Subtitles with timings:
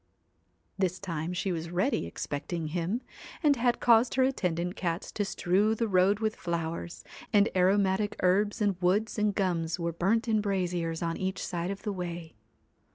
[0.79, 3.01] 218 This time she was ready expecting him,
[3.43, 8.15] and had THE caused her attendant cats to strew the road with flowers, and aromatic
[8.23, 12.33] herbs and woods and gums were burnt in braziers on each side of the way.